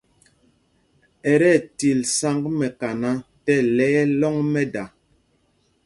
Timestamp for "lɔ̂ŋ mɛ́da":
4.19-4.83